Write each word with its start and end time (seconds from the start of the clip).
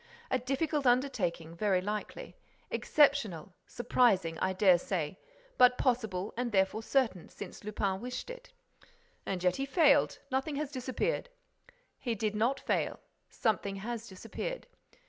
A 0.31 0.39
difficult 0.39 0.87
undertaking, 0.87 1.53
very 1.55 1.79
likely; 1.79 2.35
exceptional, 2.71 3.53
surprising, 3.67 4.35
I 4.39 4.51
dare 4.51 4.79
say; 4.79 5.19
but 5.59 5.77
possible 5.77 6.33
and 6.35 6.51
therefore 6.51 6.81
certain, 6.81 7.29
since 7.29 7.63
Lupin 7.63 8.01
wished 8.01 8.31
it." 8.31 8.51
"And 9.27 9.43
yet 9.43 9.57
he 9.57 9.65
failed: 9.67 10.17
nothing 10.31 10.55
has 10.55 10.71
disappeared." 10.71 11.29
"He 11.99 12.15
did 12.15 12.33
not 12.35 12.59
fail: 12.59 12.99
something 13.29 13.75
has 13.75 14.07
disappeared." 14.07 14.65